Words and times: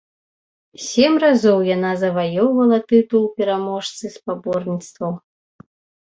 Сем 0.83 1.17
разоў 1.23 1.59
яна 1.75 1.91
заваёўвала 2.03 2.79
тытул 2.91 3.23
пераможцы 3.41 4.05
спаборніцтваў. 4.15 5.13